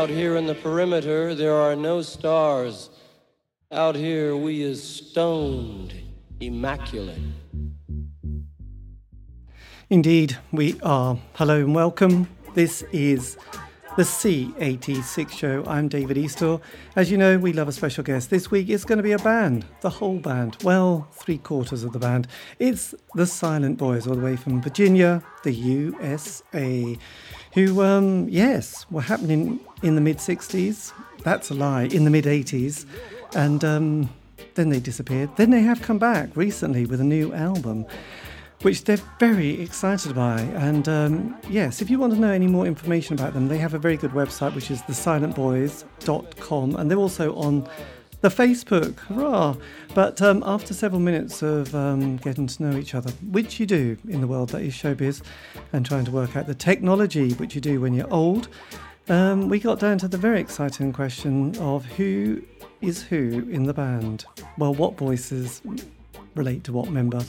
[0.00, 2.88] Out here in the perimeter, there are no stars.
[3.70, 5.92] Out here, we is stoned,
[6.40, 7.20] immaculate.
[9.90, 11.18] Indeed, we are.
[11.34, 12.30] Hello and welcome.
[12.54, 13.36] This is
[13.98, 15.64] the C86 show.
[15.66, 16.62] I'm David Eastaugh.
[16.96, 18.30] As you know, we love a special guest.
[18.30, 20.56] This week it's going to be a band, the whole band.
[20.64, 22.26] Well, three quarters of the band.
[22.58, 26.96] It's the Silent Boys, all the way from Virginia, the USA,
[27.52, 30.92] who, um, yes, were happening in the mid 60s.
[31.22, 32.86] That's a lie, in the mid 80s.
[33.34, 34.10] And um,
[34.54, 35.30] then they disappeared.
[35.36, 37.86] Then they have come back recently with a new album
[38.62, 40.40] which they're very excited by.
[40.40, 43.74] And um, yes, if you want to know any more information about them, they have
[43.74, 47.66] a very good website, which is thesilentboys.com, and they're also on
[48.20, 48.98] the Facebook.
[49.00, 49.56] Hurrah!
[49.94, 53.96] But um, after several minutes of um, getting to know each other, which you do
[54.08, 55.22] in the world that is showbiz,
[55.72, 58.48] and trying to work out the technology, which you do when you're old,
[59.08, 62.42] um, we got down to the very exciting question of who
[62.80, 64.24] is who in the band.
[64.56, 65.62] Well, what voices
[66.34, 67.22] relate to what member?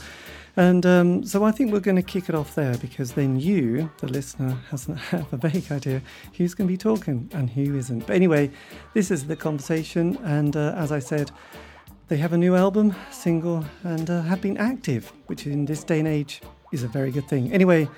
[0.62, 3.90] And um, so I think we're going to kick it off there because then you,
[3.98, 6.04] the listener, hasn't have a vague idea
[6.38, 8.06] who's going to be talking and who isn't.
[8.06, 8.52] But anyway,
[8.94, 11.32] this is the conversation, and uh, as I said,
[12.09, 15.98] they have a new album, single, and uh, have been active, which in this day
[15.98, 17.52] and age is a very good thing.
[17.52, 17.89] Anyway,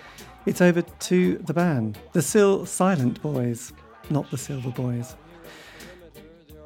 [0.46, 3.74] it's over to the band, the Sil Silent Boys,
[4.10, 5.18] not the Silver Boys.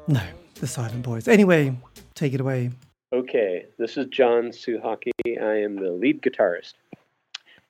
[0.06, 0.22] No,
[0.60, 1.26] the Silent Boys.
[1.26, 1.76] Anyway,
[2.14, 2.70] take it away.
[3.10, 5.12] Okay, this is John Suhaki.
[5.26, 6.74] I am the lead guitarist.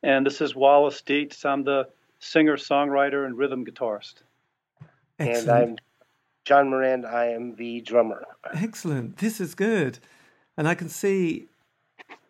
[0.02, 1.44] And this is Wallace Dietz.
[1.44, 4.14] I'm the singer, songwriter, and rhythm guitarist.
[5.20, 5.48] Excellent.
[5.48, 5.76] And I'm
[6.44, 7.04] John Moran.
[7.04, 8.24] I am the drummer.
[8.52, 9.18] Excellent.
[9.18, 10.00] This is good.
[10.56, 11.46] And I can see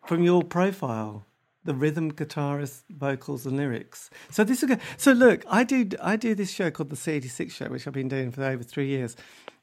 [0.07, 1.25] from your profile
[1.65, 4.11] the rhythm, guitarist, vocals, and lyrics.
[4.31, 4.81] So this is good.
[4.99, 8.09] So look, I do I do this show called the C86 Show, which I've been
[8.09, 9.17] doing for over three years,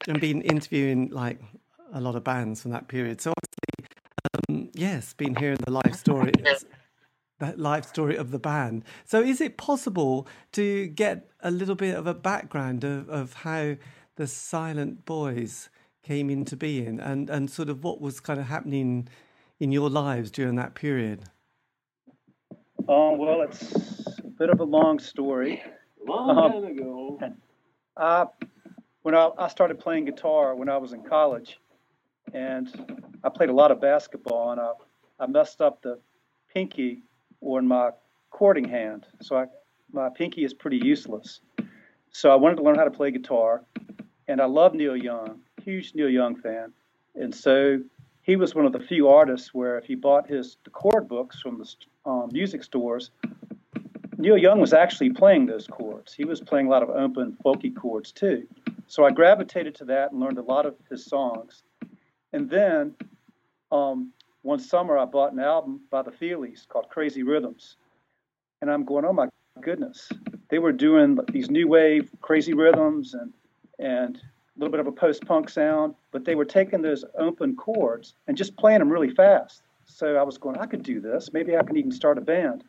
[0.08, 1.40] and been interviewing like
[1.92, 3.20] a lot of bands from that period.
[3.20, 3.96] So obviously,
[4.48, 6.32] um, yes, been hearing the life story,
[7.38, 8.84] that life story of the band.
[9.04, 13.76] So is it possible to get a little bit of a background of, of how
[14.16, 15.68] the Silent Boys
[16.02, 19.08] came into being and, and sort of what was kind of happening
[19.58, 21.24] in your lives during that period?
[22.88, 23.72] Um, well, it's
[24.18, 25.62] a bit of a long story.
[26.06, 27.20] Long um, time ago.
[27.96, 28.26] Uh,
[29.02, 31.58] when I, I started playing guitar when I was in college,
[32.32, 32.68] and
[33.24, 34.72] I played a lot of basketball, and I,
[35.20, 35.98] I messed up the
[36.52, 37.02] pinky
[37.40, 37.90] on my
[38.36, 39.46] chording hand, so I,
[39.92, 41.40] my pinky is pretty useless.
[42.10, 43.62] So I wanted to learn how to play guitar,
[44.28, 46.72] and I love Neil Young, huge Neil Young fan,
[47.14, 47.80] and so
[48.22, 51.40] he was one of the few artists where if you bought his the chord books
[51.40, 53.10] from the um, music stores,
[54.18, 56.12] Neil Young was actually playing those chords.
[56.12, 58.46] He was playing a lot of open folky chords too.
[58.88, 61.62] So I gravitated to that and learned a lot of his songs.
[62.32, 62.94] And then
[63.72, 67.76] um, one summer, I bought an album by the Feelies called Crazy Rhythms.
[68.60, 69.28] And I'm going, oh my
[69.60, 70.10] goodness.
[70.48, 73.32] They were doing these new wave crazy rhythms and,
[73.78, 77.56] and a little bit of a post punk sound, but they were taking those open
[77.56, 79.62] chords and just playing them really fast.
[79.84, 81.30] So I was going, I could do this.
[81.32, 82.64] Maybe I can even start a band.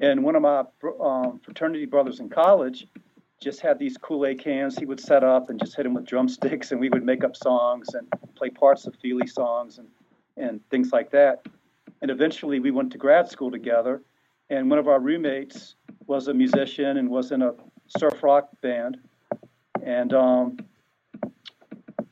[0.00, 0.64] And one of my
[1.00, 2.86] um, fraternity brothers in college
[3.42, 6.70] just had these Kool-Aid cans he would set up and just hit them with drumsticks,
[6.70, 9.88] and we would make up songs and play parts of Feely songs and
[10.38, 11.44] and things like that.
[12.00, 14.02] And eventually, we went to grad school together,
[14.48, 15.74] and one of our roommates
[16.06, 17.52] was a musician and was in a
[17.98, 18.98] surf rock band,
[19.82, 20.56] and um,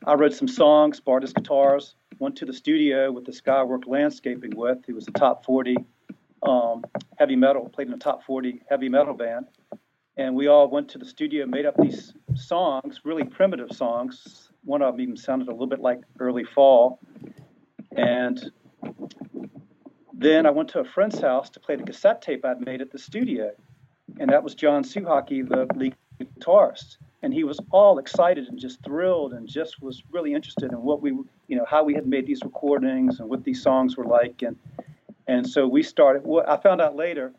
[0.05, 3.63] I wrote some songs, bought his guitars, went to the studio with this guy I
[3.63, 5.77] worked landscaping with, He was a top 40
[6.43, 6.83] um,
[7.17, 9.47] heavy metal, played in a top 40 heavy metal band
[10.21, 14.49] and we all went to the studio made up these songs, really primitive songs.
[14.63, 16.99] One of them even sounded a little bit like early fall.
[17.97, 18.51] And
[20.13, 22.91] then I went to a friend's house to play the cassette tape I'd made at
[22.91, 23.51] the studio.
[24.19, 26.97] And that was John Suhaki, the lead guitarist.
[27.23, 31.01] And he was all excited and just thrilled and just was really interested in what
[31.01, 31.11] we,
[31.47, 34.43] you know, how we had made these recordings and what these songs were like.
[34.43, 34.55] And,
[35.25, 37.33] and so we started, well, I found out later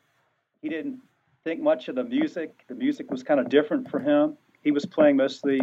[0.63, 1.01] he didn't
[1.45, 2.65] think much of the music.
[2.69, 4.37] The music was kind of different for him.
[4.63, 5.61] He was playing mostly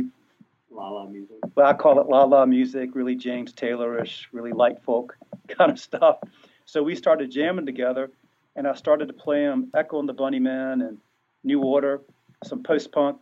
[0.70, 1.38] la la music.
[1.56, 5.18] Well, I call it la la music, really James Taylorish, really light folk
[5.48, 6.18] kind of stuff.
[6.66, 8.12] So we started jamming together,
[8.56, 10.98] and I started to play him Echo and the Bunnymen and
[11.44, 12.02] New Order,
[12.44, 13.18] some post punk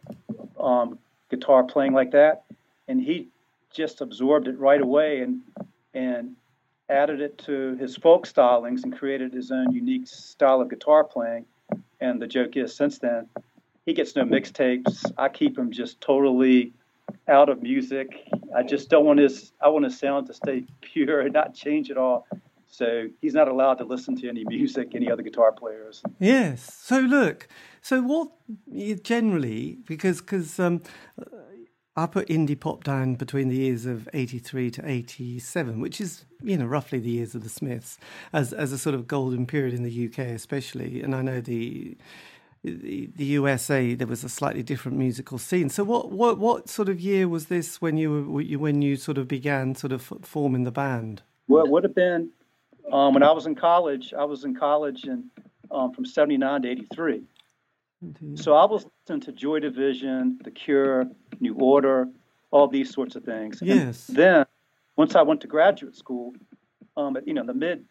[0.59, 0.99] um,
[1.29, 2.43] guitar playing like that,
[2.87, 3.27] and he
[3.71, 5.41] just absorbed it right away and
[5.93, 6.35] and
[6.89, 11.45] added it to his folk stylings and created his own unique style of guitar playing
[11.99, 13.27] and the joke is, since then,
[13.85, 15.11] he gets no mixtapes.
[15.17, 16.73] I keep him just totally
[17.27, 18.27] out of music.
[18.55, 21.89] I just don't want his I want his sound to stay pure and not change
[21.89, 22.27] at all.
[22.69, 26.03] So he's not allowed to listen to any music, any other guitar players.
[26.19, 26.79] Yes.
[26.83, 27.47] So look,
[27.81, 28.31] so what
[29.03, 30.81] generally because because um,
[31.97, 35.99] I put indie pop down between the years of eighty three to eighty seven, which
[35.99, 37.97] is you know roughly the years of the Smiths
[38.31, 41.01] as as a sort of golden period in the UK, especially.
[41.01, 41.97] And I know the
[42.63, 45.69] the, the USA there was a slightly different musical scene.
[45.69, 49.17] So what what what sort of year was this when you were when you sort
[49.17, 51.23] of began sort of forming the band?
[51.47, 52.29] Well, it would have been
[52.91, 54.13] um, when I was in college.
[54.13, 55.25] I was in college and
[55.71, 57.23] um, from '79 to '83.
[58.35, 61.05] So I was listening to Joy Division, The Cure,
[61.39, 62.07] New Order,
[62.51, 63.59] all these sorts of things.
[63.61, 64.07] Yes.
[64.09, 64.45] And then
[64.95, 66.33] once I went to graduate school,
[66.95, 67.85] um, at, you know, the mid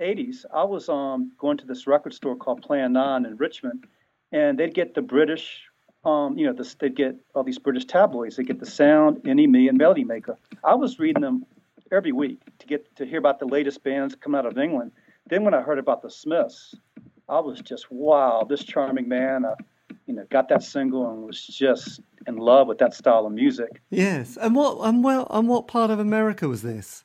[0.00, 3.84] '80s, I was um, going to this record store called Plan Nine in Richmond,
[4.32, 5.62] and they'd get the British,
[6.04, 8.36] um, you know, the, they'd get all these British tabloids.
[8.36, 10.38] They'd get the Sound, NME, Me, and Melody Maker.
[10.64, 11.44] I was reading them
[11.90, 14.92] every week to get to hear about the latest bands coming out of England.
[15.28, 16.74] Then when I heard about the Smiths,
[17.28, 19.54] I was just wow, this charming man, uh,
[20.06, 23.80] you know, got that single and was just in love with that style of music.
[23.90, 27.04] Yes, and what and well, and what part of America was this?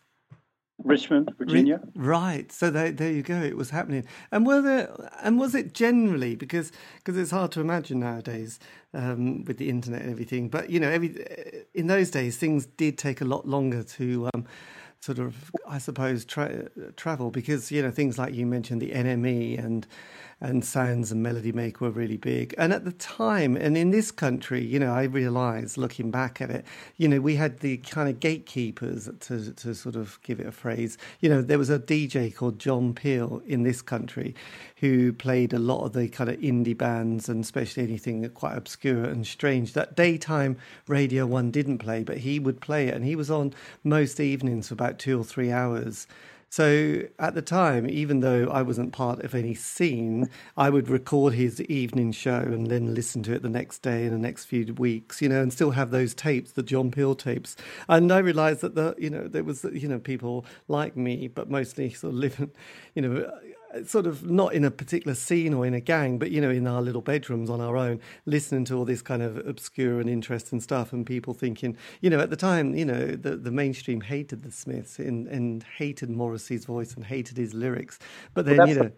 [0.83, 1.79] Richmond, Virginia.
[1.95, 2.51] Right.
[2.51, 3.41] So there, there you go.
[3.41, 4.05] It was happening.
[4.31, 8.59] And were there, and was it generally because because it's hard to imagine nowadays
[8.93, 10.49] um, with the internet and everything.
[10.49, 11.15] But you know, every
[11.73, 14.29] in those days things did take a lot longer to.
[14.33, 14.45] Um,
[15.03, 19.59] sort of, I suppose, tra- travel because you know things like you mentioned the NME
[19.61, 19.85] and
[20.43, 22.53] and Sounds and Melody Maker were really big.
[22.57, 26.51] And at the time, and in this country, you know, I realised looking back at
[26.51, 26.65] it,
[26.97, 30.51] you know, we had the kind of gatekeepers to to sort of give it a
[30.51, 30.97] phrase.
[31.21, 34.35] You know, there was a DJ called John Peel in this country
[34.75, 39.05] who played a lot of the kind of indie bands and especially anything quite obscure
[39.05, 40.57] and strange that daytime
[40.87, 43.53] Radio One didn't play, but he would play it, and he was on
[43.85, 46.05] most evenings for about two or three hours.
[46.53, 51.33] So at the time, even though I wasn't part of any scene, I would record
[51.33, 54.71] his evening show and then listen to it the next day and the next few
[54.75, 57.55] weeks, you know, and still have those tapes, the John Peel tapes.
[57.89, 61.49] And I realized that the, you know, there was, you know, people like me, but
[61.49, 62.51] mostly sort of living,
[62.93, 63.31] you know,
[63.85, 66.67] sort of not in a particular scene or in a gang, but you know, in
[66.67, 70.59] our little bedrooms on our own, listening to all this kind of obscure and interesting
[70.59, 74.43] stuff, and people thinking, you know, at the time, you know, the, the mainstream hated
[74.43, 77.99] the Smiths and, and hated Morrissey's voice and hated his lyrics,
[78.33, 78.93] but then well, you know, the,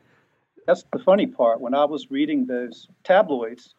[0.68, 1.62] that's the funny part.
[1.62, 3.76] When I was reading those tabloids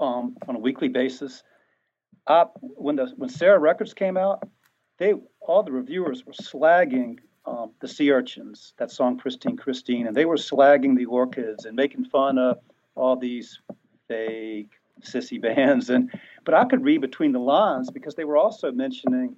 [0.00, 1.42] um, on a weekly basis,
[2.26, 4.42] I, when the when Sarah Records came out,
[4.98, 10.16] they all the reviewers were slagging um, the Sea Urchins, that song Pristine Christine, and
[10.16, 12.58] they were slagging the Orchids and making fun of
[12.94, 13.60] all these
[14.08, 14.70] fake
[15.02, 15.90] sissy bands.
[15.90, 16.10] And
[16.44, 19.36] but I could read between the lines because they were also mentioning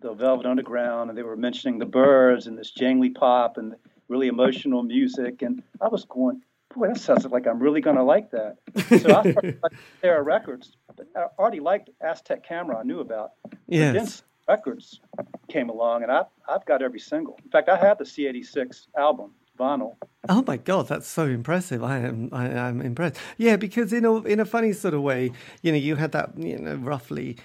[0.00, 3.74] the Velvet Underground and they were mentioning the Byrds and this jangly pop and
[4.08, 5.42] really emotional music.
[5.42, 6.42] And I was going,
[6.74, 8.56] boy, that sounds like I'm really going to like that.
[8.88, 9.60] So I started
[10.00, 10.76] Sarah Records.
[11.16, 13.30] I already liked Aztec Camera, I knew about.
[13.66, 14.22] Yes.
[14.48, 15.00] Records
[15.48, 17.38] came along, and I've I've got every single.
[17.44, 19.96] In fact, I have the C86 album vinyl.
[20.28, 21.82] Oh my god, that's so impressive!
[21.82, 23.16] I am I am impressed.
[23.38, 26.36] Yeah, because in a in a funny sort of way, you know, you had that
[26.38, 27.36] you know roughly.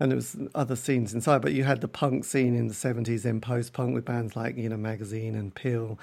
[0.00, 3.24] And there was other scenes inside, but you had the punk scene in the seventies,
[3.24, 5.98] then post punk with bands like you know Magazine and PiL,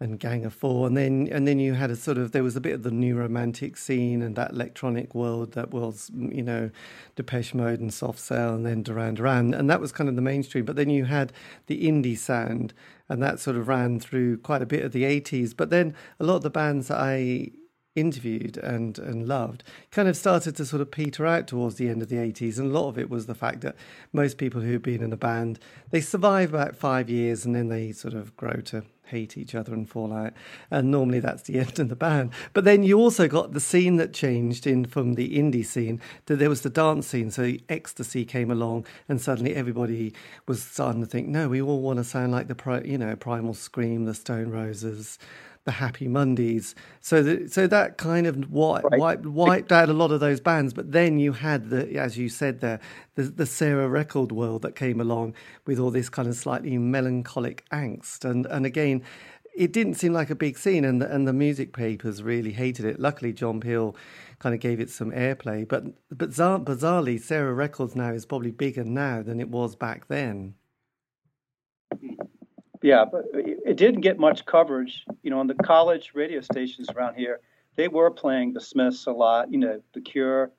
[0.00, 2.56] and Gang of Four, and then and then you had a sort of there was
[2.56, 6.42] a bit of the new romantic scene and that electronic world that was mm, you
[6.42, 6.70] know
[7.16, 10.22] Depeche Mode and Soft Cell, and then Duran Duran, and that was kind of the
[10.22, 10.64] mainstream.
[10.64, 11.32] But then you had
[11.66, 12.74] the indie sound,
[13.08, 15.52] and that sort of ran through quite a bit of the eighties.
[15.54, 17.50] But then a lot of the bands that I
[17.98, 22.02] interviewed and and loved kind of started to sort of peter out towards the end
[22.02, 23.76] of the 80s and a lot of it was the fact that
[24.12, 25.58] most people who've been in a band
[25.90, 29.74] they survive about 5 years and then they sort of grow to hate each other
[29.74, 30.32] and fall out.
[30.70, 32.30] And normally that's the end of the band.
[32.52, 36.00] But then you also got the scene that changed in from the indie scene.
[36.26, 37.30] That there was the dance scene.
[37.30, 40.14] So ecstasy came along, and suddenly everybody
[40.46, 43.54] was starting to think, no, we all want to sound like the you know Primal
[43.54, 45.18] Scream, the Stone Roses,
[45.68, 46.74] the Happy Mondays.
[47.02, 48.98] So that so that kind of wiped, right.
[48.98, 50.72] wiped, wiped out a lot of those bands.
[50.72, 52.80] But then you had the, as you said there,
[53.16, 55.34] the, the Sarah record world that came along
[55.66, 58.24] with all this kind of slightly melancholic angst.
[58.24, 59.02] And and again,
[59.54, 62.86] it didn't seem like a big scene, and the, and the music papers really hated
[62.86, 62.98] it.
[62.98, 63.94] Luckily, John Peel
[64.38, 65.68] kind of gave it some airplay.
[65.68, 70.54] But but bizarrely, Sarah Records now is probably bigger now than it was back then.
[72.88, 75.04] Yeah, but it didn't get much coverage.
[75.22, 77.40] You know, on the college radio stations around here,
[77.76, 79.52] they were playing the Smiths a lot.
[79.52, 80.52] You know, The Cure,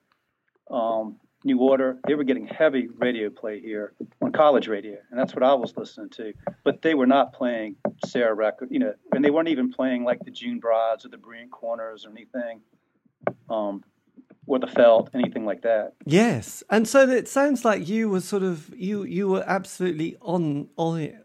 [0.70, 5.34] um, New Order, they were getting heavy radio play here on college radio, and that's
[5.34, 6.34] what I was listening to.
[6.64, 10.20] But they were not playing Sarah record, you know, and they weren't even playing like
[10.24, 12.62] the June Brides or the Brilliant Corners or anything,
[13.50, 13.84] um,
[14.46, 15.94] or the Felt, anything like that.
[16.06, 20.70] Yes, and so it sounds like you were sort of you you were absolutely on
[20.78, 21.22] on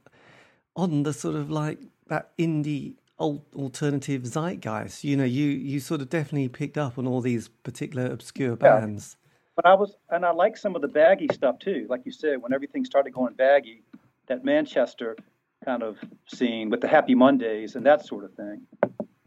[0.76, 5.04] on the sort of like that indie alternative zeitgeist.
[5.04, 9.16] You know, you you sort of definitely picked up on all these particular obscure bands.
[9.16, 9.21] Yeah.
[9.57, 11.87] But I was, and I like some of the baggy stuff too.
[11.88, 13.85] Like you said, when everything started going baggy,
[14.26, 15.16] that Manchester
[15.64, 18.62] kind of scene with the Happy Mondays and that sort of thing.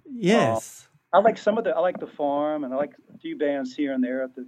[0.05, 0.87] Yes.
[1.13, 3.37] Uh, I like some of the, I like the Farm, and I like a few
[3.37, 4.23] bands here and there.
[4.23, 4.45] At the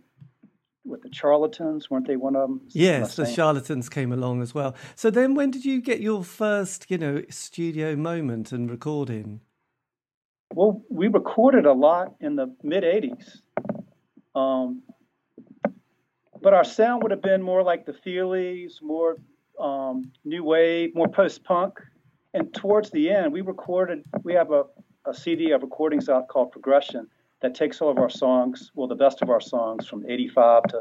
[0.89, 2.61] with the Charlatans, weren't they one of them?
[2.69, 4.75] Yes, the Charlatans came along as well.
[4.95, 9.41] So then, when did you get your first, you know, studio moment and recording?
[10.53, 13.41] Well, we recorded a lot in the mid '80s.
[14.35, 14.83] Um,
[16.41, 19.17] but our sound would have been more like the Feelies, more
[19.59, 21.79] um, new wave, more post punk.
[22.33, 24.03] And towards the end, we recorded.
[24.23, 24.63] We have a,
[25.05, 27.07] a CD of recordings out called Progression
[27.41, 30.77] that takes all of our songs, well, the best of our songs from '85 to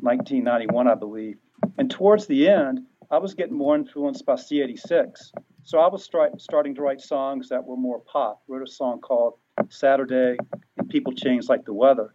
[0.00, 1.36] 1991, I believe.
[1.78, 2.80] And towards the end,
[3.10, 5.32] I was getting more influenced by C86.
[5.64, 8.42] So I was start, starting to write songs that were more pop.
[8.48, 9.34] Wrote a song called
[9.68, 10.36] Saturday
[10.76, 12.14] and People Change Like the Weather.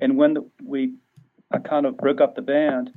[0.00, 0.94] And when the, we
[1.50, 2.92] I kind of broke up the band,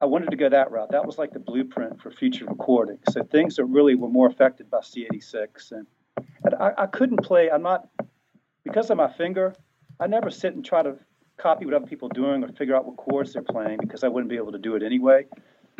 [0.00, 0.90] I wanted to go that route.
[0.92, 2.98] That was like the blueprint for future recording.
[3.10, 5.72] So things that really were more affected by C86.
[5.72, 5.86] And,
[6.44, 7.88] and I, I couldn't play, I'm not,
[8.72, 9.54] because of my finger,
[10.00, 10.96] I never sit and try to
[11.36, 14.08] copy what other people are doing or figure out what chords they're playing because I
[14.08, 15.26] wouldn't be able to do it anyway.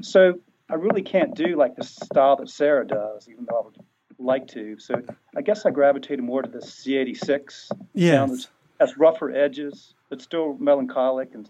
[0.02, 3.76] So I really can't do like the style that Sarah does, even though I would
[4.18, 4.78] like to.
[4.78, 5.02] So
[5.34, 8.14] I guess I gravitated more to the C86 yes.
[8.14, 8.46] sound,
[8.78, 11.48] has rougher edges, but still melancholic and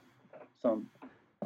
[0.63, 0.87] some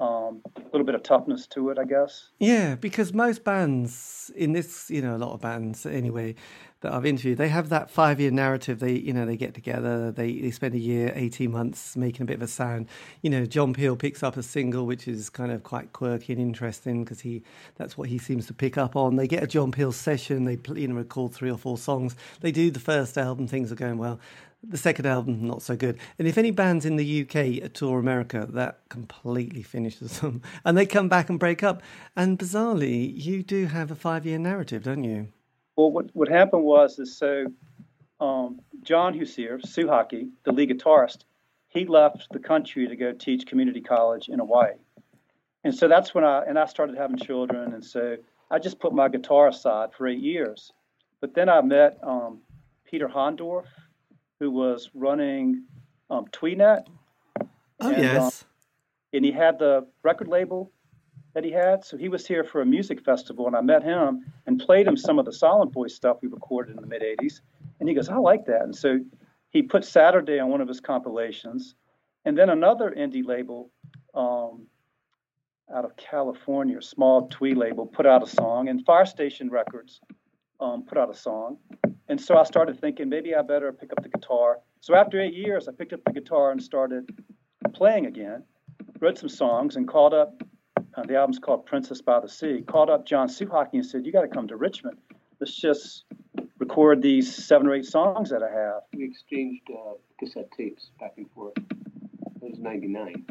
[0.00, 2.28] um, a little bit of toughness to it, I guess.
[2.38, 6.34] Yeah, because most bands in this, you know, a lot of bands anyway
[6.80, 8.80] that I've interviewed, they have that five year narrative.
[8.80, 12.24] They, you know, they get together, they, they spend a year, 18 months making a
[12.26, 12.86] bit of a sound.
[13.22, 16.42] You know, John Peel picks up a single, which is kind of quite quirky and
[16.42, 17.42] interesting because he,
[17.76, 19.16] that's what he seems to pick up on.
[19.16, 22.14] They get a John Peel session, they, you know, record three or four songs.
[22.40, 24.20] They do the first album, things are going well
[24.62, 25.98] the second album not so good.
[26.18, 30.86] And if any bands in the UK tour America, that completely finishes them, and they
[30.86, 31.82] come back and break up.
[32.16, 35.28] And bizarrely, you do have a five-year narrative, don't you?
[35.76, 37.46] Well, what what happened was is so
[38.20, 41.25] um, John Hussier, Suhaki, the lead guitarist,
[41.68, 44.72] he left the country to go teach community college in Hawaii,
[45.64, 48.16] and so that's when I and I started having children, and so
[48.50, 50.72] I just put my guitar aside for eight years.
[51.20, 52.40] But then I met um,
[52.84, 53.66] Peter Hondorf,
[54.40, 55.64] who was running
[56.11, 56.87] um, TweeNet.
[57.81, 58.43] Oh and, yes.
[58.43, 58.49] Um,
[59.12, 60.73] and he had the record label
[61.35, 61.85] that he had.
[61.85, 64.97] So he was here for a music festival, and I met him and played him
[64.97, 67.40] some of the Silent Boy stuff we recorded in the mid '80s.
[67.81, 69.00] And he goes, "I like that." And so
[69.50, 71.75] he put Saturday on one of his compilations,
[72.25, 73.71] and then another indie label
[74.14, 74.66] um,
[75.75, 80.00] out of California, small twee label, put out a song, and Fire Station Records
[80.60, 81.58] um, put out a song.
[82.08, 84.58] And so I started thinking maybe I better pick up the guitar.
[84.80, 87.10] So after eight years, I picked up the guitar and started
[87.75, 88.44] playing again.
[89.00, 90.42] Wrote some songs and called up.
[90.94, 92.62] Uh, the album's called Princess by the Sea.
[92.66, 94.96] Called up John Suhaki and said, "You got to come to Richmond.
[95.40, 96.04] Let's just
[96.58, 101.14] record these seven or eight songs that I have." We exchanged uh, cassette tapes back
[101.18, 101.52] and forth.
[101.58, 103.26] It was '99.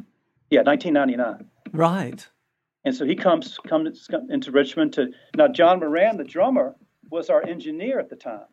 [0.51, 1.50] Yeah, 1999.
[1.72, 2.27] Right.
[2.86, 5.48] And so he comes comes into Richmond to now.
[5.48, 6.75] John Moran, the drummer,
[7.10, 8.48] was our engineer at the time.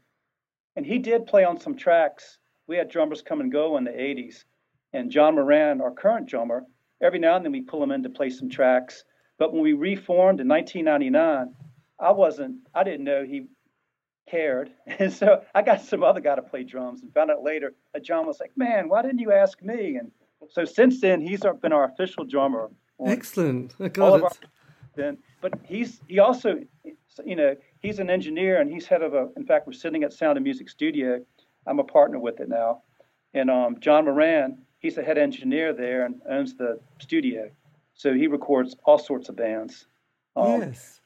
[0.76, 2.38] And he did play on some tracks.
[2.66, 4.44] We had drummers come and go in the 80s.
[4.92, 6.64] And John Moran, our current drummer,
[7.02, 9.04] every now and then we pull him in to play some tracks.
[9.38, 11.54] But when we reformed in 1999,
[11.98, 13.46] I wasn't, I didn't know he
[14.28, 14.70] cared.
[14.98, 18.04] And so I got some other guy to play drums and found out later that
[18.04, 19.96] John was like, man, why didn't you ask me?
[19.96, 20.10] And
[20.50, 22.70] so since then, he's been our official drummer.
[23.04, 23.74] Excellent.
[23.80, 24.22] I got it.
[24.22, 24.30] Our,
[24.94, 26.60] then, but he's, he also,
[27.24, 29.28] you know, he's an engineer and he's head of a.
[29.36, 31.24] In fact, we're sitting at Sound of Music Studio.
[31.66, 32.82] I'm a partner with it now,
[33.34, 37.50] and um, John Moran, he's the head engineer there and owns the studio,
[37.94, 39.86] so he records all sorts of bands.
[40.34, 41.00] Um, yes.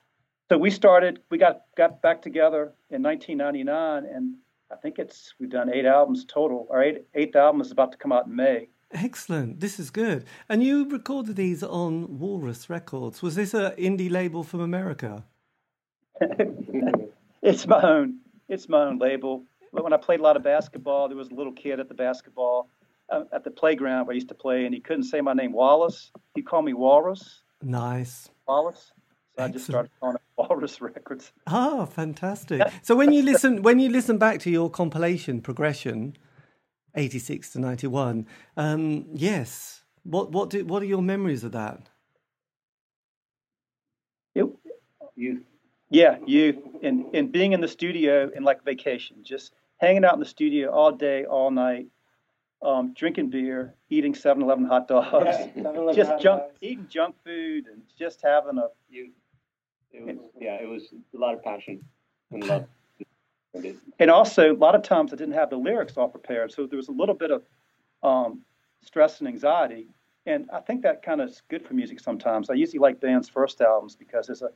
[0.49, 1.21] So we started.
[1.31, 4.37] We got got back together in 1999, and
[4.71, 6.67] I think it's we've done eight albums total.
[6.71, 8.69] Our eight, eighth album is about to come out in May.
[8.93, 9.61] Excellent.
[9.61, 10.25] This is good.
[10.49, 13.21] And you recorded these on Walrus Records.
[13.21, 15.25] Was this an indie label from America?
[17.43, 18.19] it's my own.
[18.49, 19.45] It's my own label.
[19.73, 21.95] But when I played a lot of basketball, there was a little kid at the
[21.95, 22.69] basketball
[23.11, 25.53] uh, at the playground where I used to play, and he couldn't say my name
[25.53, 26.11] Wallace.
[26.35, 27.43] He called me Walrus.
[27.63, 28.31] Nice.
[28.47, 28.93] Wallace.
[29.37, 31.33] So I just started calling it Walrus Records.
[31.47, 32.63] Ah, fantastic.
[32.83, 36.17] So when you listen when you listen back to your compilation progression,
[36.95, 39.83] eighty six to ninety one, um, yes.
[40.05, 41.91] What what do what are your memories of that?
[44.35, 44.47] It,
[45.17, 45.43] youth.
[45.91, 50.21] Yeah, youth and and being in the studio and like vacation, just hanging out in
[50.21, 51.87] the studio all day, all night,
[52.63, 56.55] um, drinking beer, eating 7-Eleven hot dogs, yeah, just junk, dogs.
[56.61, 58.69] eating junk food, and just having a.
[58.89, 59.11] You,
[59.93, 61.85] it was, yeah, it was a lot of passion
[62.33, 62.67] and love.
[63.99, 66.77] and also, a lot of times I didn't have the lyrics all prepared, so there
[66.77, 67.43] was a little bit of
[68.03, 68.43] um,
[68.83, 69.89] stress and anxiety.
[70.27, 72.51] And I think that kind of is good for music sometimes.
[72.51, 74.51] I usually like bands' first albums because there's a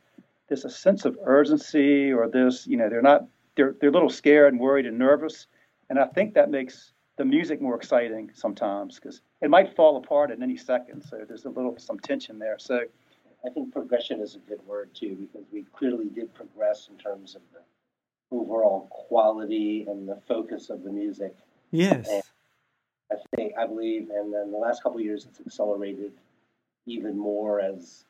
[0.50, 3.25] there's a sense of urgency, or there's you know they're not
[3.57, 5.47] they're they're a little scared and worried and nervous,
[5.88, 10.30] and I think that makes the music more exciting sometimes because it might fall apart
[10.33, 11.02] at any second.
[11.02, 12.57] So there's a little some tension there.
[12.59, 12.80] So
[13.47, 17.37] I think progression is a good word too because we clearly did progress in terms
[17.37, 17.61] of the
[18.37, 21.37] overall quality and the focus of the music.
[21.71, 22.09] Yes.
[22.09, 22.23] And
[23.12, 26.12] I think I believe, and then the last couple of years it's accelerated
[26.87, 28.04] even more as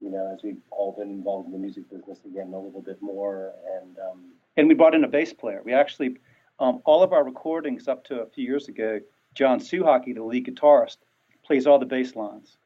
[0.00, 3.00] you know as we've all been involved in the music business again a little bit
[3.00, 3.98] more and.
[3.98, 4.24] Um,
[4.56, 5.62] and we brought in a bass player.
[5.64, 6.16] We actually
[6.60, 9.00] um, all of our recordings up to a few years ago,
[9.34, 10.98] John Suhaki, the lead guitarist,
[11.42, 12.58] plays all the bass lines.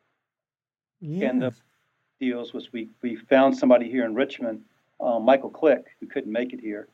[1.01, 1.31] Yes.
[1.31, 1.55] And the
[2.21, 4.63] deals was we, we found somebody here in Richmond,
[5.01, 6.89] um, Michael Click, who couldn't make it here.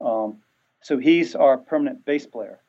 [0.00, 0.38] Um,
[0.82, 2.60] so he's our permanent bass player.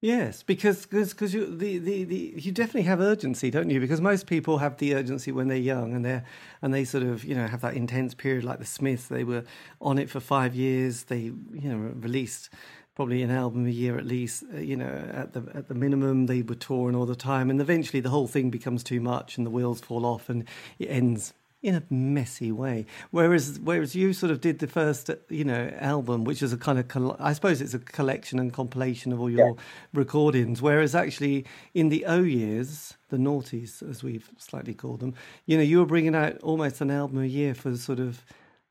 [0.00, 3.80] Yes, because cause, cause you the, the, the you definitely have urgency, don't you?
[3.80, 6.24] Because most people have the urgency when they're young and they're
[6.62, 9.08] and they sort of you know have that intense period like the Smiths.
[9.08, 9.42] They were
[9.80, 11.04] on it for five years.
[11.04, 12.48] They you know released
[12.94, 14.44] probably an album a year at least.
[14.54, 17.60] Uh, you know, at the at the minimum, they were touring all the time, and
[17.60, 20.44] eventually the whole thing becomes too much, and the wheels fall off, and
[20.78, 21.34] it ends
[21.68, 22.86] in a messy way.
[23.10, 26.78] Whereas whereas you sort of did the first, you know, album, which is a kind
[26.78, 29.62] of I suppose it's a collection and compilation of all your yeah.
[29.92, 30.62] recordings.
[30.62, 35.14] Whereas actually in the O years, the noughties as we've slightly called them,
[35.46, 38.24] you know, you were bringing out almost an album a year for sort of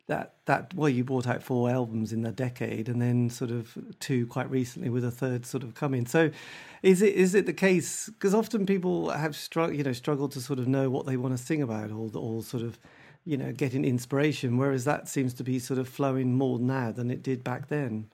[0.08, 3.78] that that well you brought out four albums in the decade and then sort of
[4.00, 6.32] two quite recently with a third sort of coming so
[6.82, 10.42] is it is it the case because often people have struggled you know struggled to
[10.42, 12.80] sort of know what they want to sing about or or sort of
[13.26, 17.12] you know getting inspiration whereas that seems to be sort of flowing more now than
[17.12, 18.10] it did back then?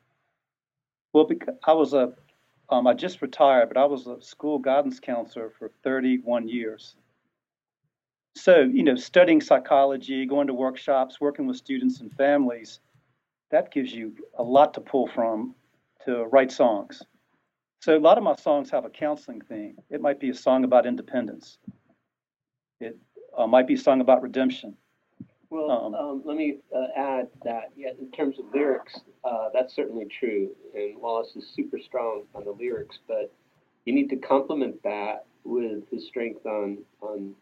[1.13, 2.11] Well because i was a
[2.69, 6.95] um, i just retired but i was a school guidance counselor for 31 years
[8.35, 12.79] so, you know, studying psychology, going to workshops, working with students and families,
[13.51, 15.53] that gives you a lot to pull from
[16.05, 17.03] to write songs.
[17.81, 19.77] So, a lot of my songs have a counseling theme.
[19.89, 21.59] It might be a song about independence,
[22.79, 22.97] it
[23.37, 24.75] uh, might be a song about redemption.
[25.49, 29.75] Well, um, um, let me uh, add that, yeah, in terms of lyrics, uh, that's
[29.75, 30.49] certainly true.
[30.73, 33.31] And Wallace is super strong on the lyrics, but
[33.85, 37.35] you need to complement that with his strength on on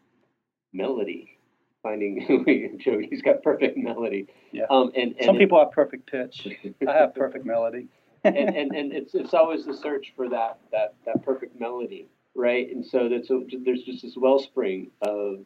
[0.72, 1.38] melody.
[1.82, 4.28] Finding Joey's got perfect melody.
[4.52, 4.66] Yeah.
[4.70, 6.46] Um, and, and some people have perfect pitch.
[6.88, 7.88] I have perfect melody.
[8.24, 12.06] and, and and it's it's always the search for that that that perfect melody,
[12.36, 12.70] right?
[12.70, 15.40] And so that's a, there's just this wellspring of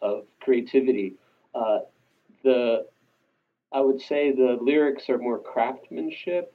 [0.00, 1.14] of creativity.
[1.56, 1.80] Uh,
[2.44, 2.86] the
[3.72, 6.54] I would say the lyrics are more craftsmanship,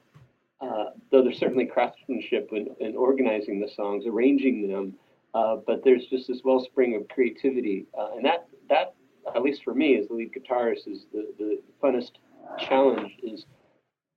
[0.60, 4.94] uh, though there's certainly craftsmanship in, in organizing the songs, arranging them,
[5.36, 8.94] uh, but there's just this wellspring of creativity, uh, and that that
[9.34, 12.12] at least for me as the lead guitarist is the, the funnest
[12.58, 13.44] challenge is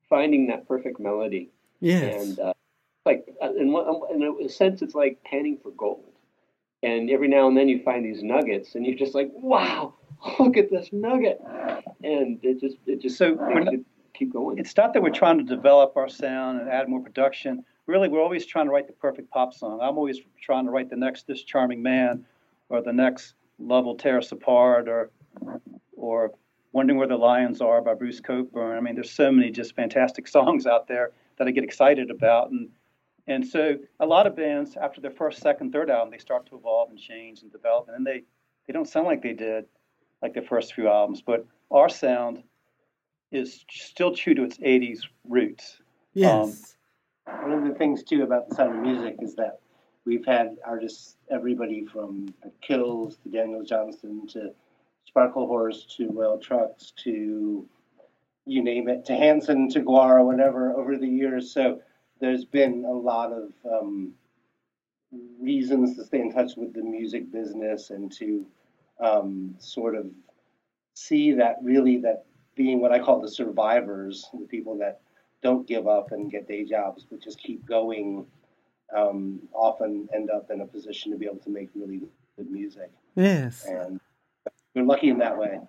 [0.07, 1.49] finding that perfect melody.
[1.81, 2.23] Yes.
[2.23, 2.53] And uh,
[3.05, 3.67] like uh, in,
[4.13, 6.05] in a sense, it's like panning for gold.
[6.83, 9.95] And every now and then you find these nuggets, and you're just like, wow,
[10.39, 11.41] look at this nugget,
[12.01, 13.81] and it just it just so makes it
[14.13, 14.57] keep going.
[14.57, 18.21] It's not that we're trying to develop our sound and add more production really we're
[18.21, 19.79] always trying to write the perfect pop song.
[19.81, 22.25] I'm always trying to write the next This Charming Man
[22.69, 25.09] or the next Love Will Tear Us Apart or
[25.97, 26.31] or
[26.71, 28.77] Wondering Where the Lions Are by Bruce Cockburn.
[28.77, 32.51] I mean, there's so many just fantastic songs out there that I get excited about.
[32.51, 32.69] And
[33.27, 36.55] and so a lot of bands after their first, second, third album, they start to
[36.55, 38.23] evolve and change and develop, and then they
[38.67, 39.65] they don't sound like they did
[40.21, 41.21] like their first few albums.
[41.21, 42.43] But our sound
[43.31, 45.79] is still true to its 80s roots.
[46.13, 46.31] Yes.
[46.31, 46.53] Um,
[47.41, 49.59] one of the things too about the sound of music is that
[50.05, 54.53] we've had artists, everybody from the Kills to Daniel Johnston to
[55.09, 57.67] Sparklehorse to Royal Trux to
[58.45, 61.51] you name it, to Hanson to GWAR, whatever, over the years.
[61.51, 61.81] So
[62.19, 64.13] there's been a lot of um,
[65.39, 68.45] reasons to stay in touch with the music business and to
[68.99, 70.07] um, sort of
[70.93, 75.01] see that really that being what I call the survivors, the people that
[75.41, 78.25] don't give up and get day jobs, but just keep going,
[78.95, 82.01] um, often end up in a position to be able to make really
[82.35, 82.91] good music.
[83.15, 83.65] Yes.
[83.65, 83.99] And
[84.75, 85.59] we're lucky in that way.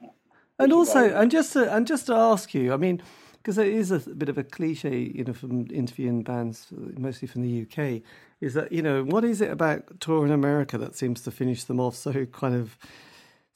[0.58, 3.00] And also, and just to, and just to ask you, I mean,
[3.38, 7.42] because it is a bit of a cliche, you know, from interviewing bands, mostly from
[7.42, 8.02] the UK,
[8.40, 11.80] is that you know what is it about touring America that seems to finish them
[11.80, 12.76] off so kind of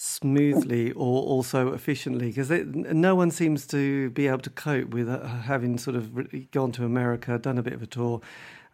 [0.04, 5.26] smoothly or also efficiently because no one seems to be able to cope with uh,
[5.26, 8.20] having sort of gone to America, done a bit of a tour,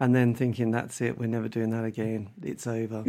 [0.01, 3.05] and then thinking that's it, we're never doing that again, it's over.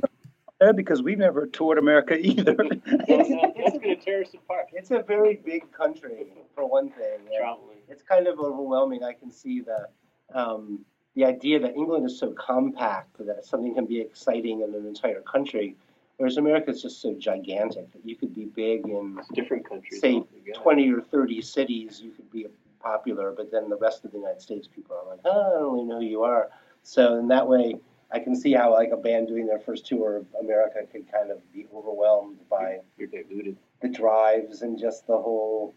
[0.62, 2.56] Yeah, because we've never toured America either.
[2.60, 4.68] it's going to tear us apart.
[4.74, 7.20] It's a very big country, for one thing.
[7.36, 7.78] Traveling.
[7.90, 9.04] It's kind of overwhelming.
[9.04, 9.88] I can see the
[10.34, 14.86] um, the idea that England is so compact that something can be exciting in an
[14.86, 15.76] entire country
[16.22, 20.02] Whereas America is just so gigantic that you could be big in different countries.
[20.02, 20.22] Say
[20.54, 22.46] twenty or thirty cities, you could be
[22.80, 25.74] popular, but then the rest of the United States people are like, oh, I don't
[25.74, 26.52] really know who you are.
[26.84, 27.78] So in that way,
[28.12, 31.32] I can see how like a band doing their first tour of America could kind
[31.32, 33.58] of be overwhelmed by You're diluted.
[33.82, 35.74] the drives and just the whole,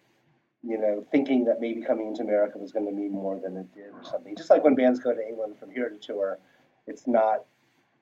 [0.62, 3.74] you know, thinking that maybe coming into America was going to mean more than it
[3.74, 4.36] did or something.
[4.36, 6.38] Just like when bands go to England from here to tour,
[6.86, 7.46] it's not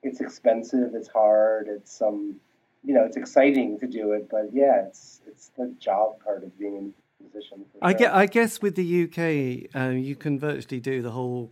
[0.03, 2.35] it's expensive, it's hard, it's um,
[2.83, 6.57] you know, it's exciting to do it, but yeah, it's it's the job part of
[6.59, 7.65] being in position.
[7.81, 11.51] I get, I guess with the UK, uh, you can virtually do the whole.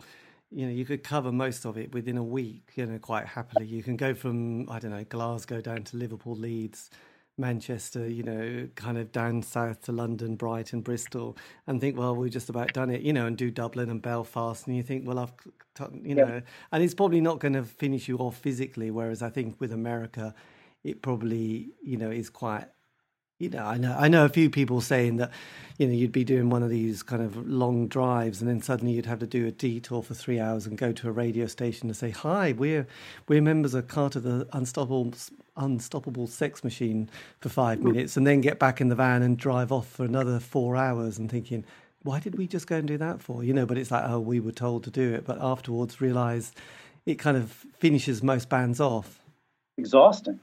[0.54, 2.72] You know, you could cover most of it within a week.
[2.74, 3.64] You know, quite happily.
[3.66, 6.90] You can go from I don't know Glasgow down to Liverpool, Leeds,
[7.38, 12.30] Manchester, you know, kind of down south to London, Brighton, Bristol, and think, well, we've
[12.30, 15.18] just about done it, you know, and do Dublin and Belfast, and you think, well,
[15.18, 15.32] I've,
[16.02, 16.46] you know, yep.
[16.72, 18.90] and it's probably not going to finish you off physically.
[18.90, 20.34] Whereas I think with America,
[20.84, 22.66] it probably, you know, is quite
[23.42, 25.32] you know, I know I know a few people saying that,
[25.76, 28.92] you know, you'd be doing one of these kind of long drives, and then suddenly
[28.92, 31.88] you'd have to do a detour for three hours and go to a radio station
[31.88, 32.86] to say, "Hi, we're
[33.26, 35.12] we're members of Carter the Unstoppable
[35.56, 37.92] Unstoppable Sex Machine" for five mm.
[37.92, 41.18] minutes, and then get back in the van and drive off for another four hours,
[41.18, 41.64] and thinking,
[42.04, 44.20] "Why did we just go and do that for?" You know, but it's like, oh,
[44.20, 46.52] we were told to do it, but afterwards realize
[47.06, 47.50] it kind of
[47.80, 49.18] finishes most bands off.
[49.76, 50.38] Exhausting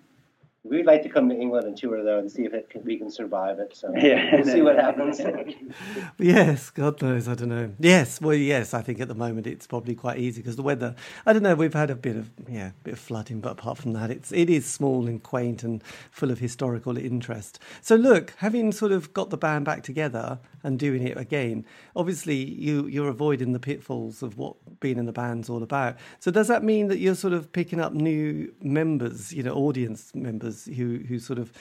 [0.64, 2.98] we'd like to come to England and tour though and see if it can, we
[2.98, 3.76] can survive it.
[3.76, 4.36] So yeah.
[4.36, 5.22] we'll see what happens.
[6.20, 7.28] yes, God knows.
[7.28, 7.72] I don't know.
[7.80, 8.74] Yes, well, yes.
[8.74, 10.96] I think at the moment it's probably quite easy because the weather.
[11.26, 11.56] I don't know.
[11.56, 14.50] We've had a bit of yeah, bit of flooding, but apart from that, it's it
[14.50, 17.60] is small and quaint and full of historical interest.
[17.82, 22.36] So look, having sort of got the band back together and doing it again, obviously
[22.36, 25.98] you you're avoiding the pitfalls of what being in the band's all about.
[26.20, 30.14] So does that mean that you're sort of picking up new members, you know, audience
[30.14, 30.49] members?
[30.50, 31.52] Who who sort of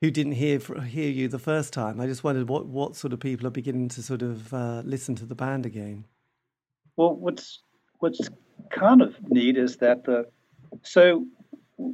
[0.00, 2.00] who didn't hear hear you the first time.
[2.00, 5.14] I just wondered what what sort of people are beginning to sort of uh, listen
[5.16, 6.04] to the band again.
[6.96, 7.60] Well, what's
[7.98, 8.28] what's
[8.70, 10.26] kind of neat is that the
[10.82, 11.26] so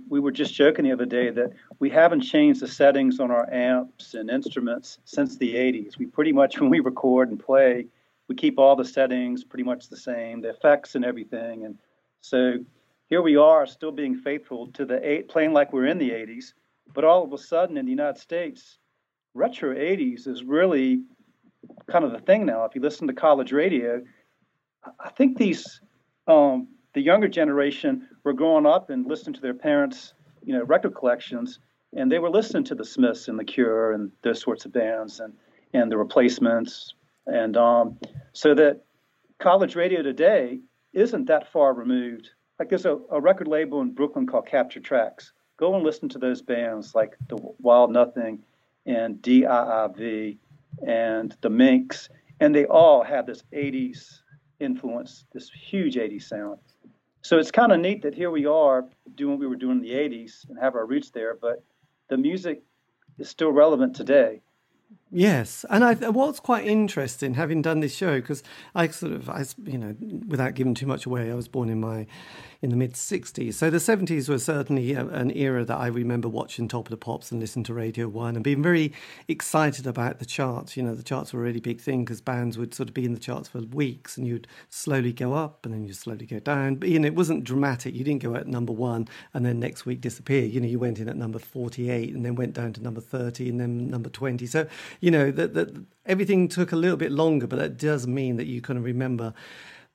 [0.09, 3.53] we were just joking the other day that we haven't changed the settings on our
[3.53, 5.97] amps and instruments since the 80s.
[5.97, 7.87] We pretty much when we record and play,
[8.29, 11.79] we keep all the settings pretty much the same, the effects and everything, and
[12.21, 12.59] so
[13.09, 16.53] here we are still being faithful to the eight, playing like we're in the 80s,
[16.92, 18.79] but all of a sudden in the United States,
[19.35, 21.03] retro 80s is really
[21.90, 22.64] kind of the thing now.
[22.64, 24.03] If you listen to college radio,
[25.01, 25.81] I think these
[26.27, 30.95] um, the younger generation were growing up and listening to their parents, you know, record
[30.97, 31.61] collections,
[31.97, 35.21] and they were listening to the Smiths and the Cure and those sorts of bands
[35.21, 35.35] and
[35.75, 36.95] and the Replacements,
[37.27, 37.99] and um,
[38.33, 38.85] so that
[39.38, 40.61] college radio today
[40.92, 45.33] isn't that far removed like there's a, a record label in Brooklyn called Capture Tracks.
[45.57, 48.42] Go and listen to those bands like the Wild Nothing
[48.85, 50.38] and DIIV
[50.87, 52.09] and the Minks,
[52.40, 54.21] and they all have this 80s
[54.61, 56.59] influence, this huge 80s sound.
[57.23, 59.83] So it's kind of neat that here we are doing what we were doing in
[59.83, 61.64] the 80s and have our roots there, but
[62.09, 62.62] the music
[63.19, 64.40] is still relevant today.
[65.12, 68.42] Yes, and I, what's quite interesting, having done this show, because
[68.75, 69.95] I sort of, I, you know,
[70.27, 72.09] without giving too much away, I was born in my
[72.61, 76.29] in the mid '60s, so the '70s was certainly a, an era that I remember
[76.29, 78.92] watching Top of the Pops and listening to Radio One and being very
[79.29, 80.77] excited about the charts.
[80.77, 83.05] You know, the charts were a really big thing because bands would sort of be
[83.05, 86.40] in the charts for weeks, and you'd slowly go up and then you'd slowly go
[86.40, 86.77] down.
[86.77, 87.95] But you know, it wasn't dramatic.
[87.95, 90.45] You didn't go at number one and then next week disappear.
[90.45, 93.51] You know, you went in at number 48 and then went down to number 30
[93.51, 94.47] and then number 20.
[94.47, 94.66] So
[95.01, 95.75] you know that that
[96.07, 99.35] everything took a little bit longer, but that does mean that you kind of remember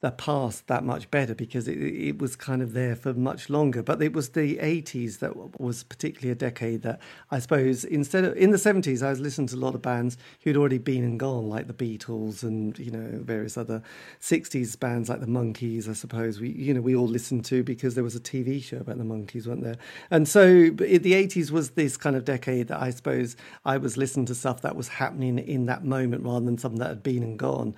[0.01, 3.83] the past that much better because it, it was kind of there for much longer.
[3.83, 8.35] But it was the 80s that was particularly a decade that I suppose instead of
[8.35, 11.19] in the 70s, I was listening to a lot of bands who'd already been and
[11.19, 13.83] gone, like the Beatles and you know various other
[14.19, 15.87] 60s bands like the Monkees.
[15.87, 18.77] I suppose we you know we all listened to because there was a TV show
[18.77, 19.77] about the Monkees, weren't there?
[20.09, 23.35] And so the 80s was this kind of decade that I suppose
[23.65, 26.89] I was listening to stuff that was happening in that moment rather than something that
[26.89, 27.75] had been and gone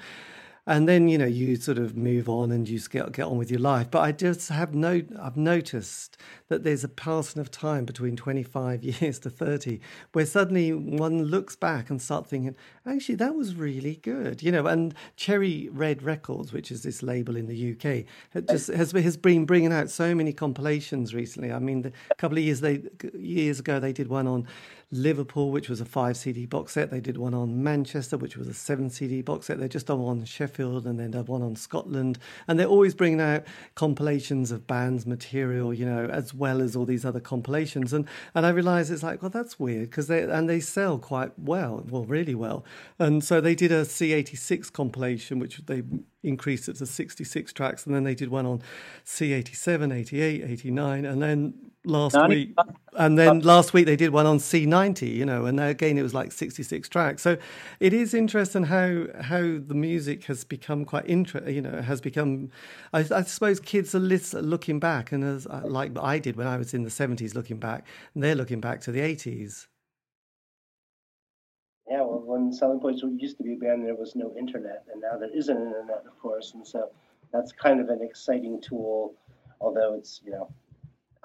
[0.66, 3.52] and then you know you sort of move on and you get get on with
[3.52, 3.92] your life.
[3.92, 8.84] But I just have no, I've noticed that there's a passing of time between 25
[9.02, 9.80] years to 30
[10.14, 14.68] where suddenly one looks back and start thinking, actually that was really good, you know.
[14.68, 18.06] And Cherry Red Records, which is this label in the UK,
[18.48, 21.52] just has has been bringing out so many compilations recently.
[21.52, 24.48] I mean, a couple of years they years ago they did one on
[24.94, 26.92] Liverpool, which was a five CD box set.
[26.92, 29.60] They did one on Manchester, which was a seven CD box set.
[29.60, 32.20] They just done one on Sheffield and then did one on Scotland.
[32.48, 36.86] And they're always bringing out compilations of bands material, you know, as well as all
[36.86, 37.92] these other compilations.
[37.92, 41.38] And and I realised it's like, well, that's weird because they and they sell quite
[41.40, 42.64] well, well, really well.
[43.00, 45.82] And so they did a C86 compilation, which they
[46.22, 48.62] increased it to 66 tracks, and then they did one on
[49.06, 52.36] C87, 88, 89, and then last 90.
[52.36, 52.56] week.
[52.98, 56.14] And then last week they did one on C90 you know and again it was
[56.14, 57.22] like 66 tracks.
[57.22, 57.38] So
[57.80, 62.50] it is interesting how how the music has become quite inter you know has become
[62.94, 66.58] I, I suppose kids are looking back and as uh, like I did when I
[66.58, 69.68] was in the 70s looking back and they're looking back to the 80s
[71.90, 75.02] yeah well when selling points used to be a band there was no internet and
[75.02, 76.90] now there is an internet of course and so
[77.32, 79.16] that's kind of an exciting tool
[79.60, 80.50] although it's you know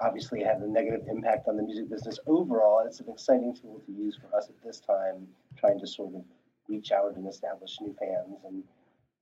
[0.01, 2.83] obviously had a negative impact on the music business overall.
[2.85, 6.23] It's an exciting tool to use for us at this time, trying to sort of
[6.67, 8.37] reach out and establish new fans.
[8.45, 8.63] And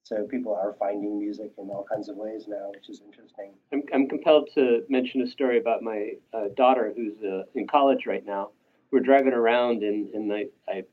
[0.03, 3.53] so people are finding music in all kinds of ways now, which is interesting.
[3.73, 8.05] I'm, I'm compelled to mention a story about my uh, daughter who's uh, in college
[8.05, 8.51] right now.
[8.91, 10.83] We're driving around and, and I, I,